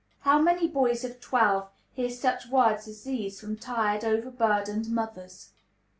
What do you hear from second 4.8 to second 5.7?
mothers?